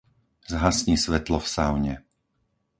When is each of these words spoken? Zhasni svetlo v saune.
Zhasni 0.51 0.95
svetlo 0.97 1.37
v 1.41 1.45
saune. 1.55 1.95